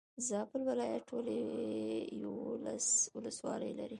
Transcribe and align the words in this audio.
زابل 0.27 0.61
ولايت 0.71 1.03
ټولي 1.09 1.39
يولس 2.23 2.87
ولسوالي 3.15 3.71
لري. 3.79 3.89